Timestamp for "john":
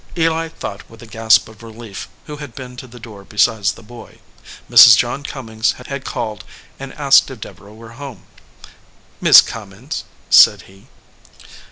4.97-5.21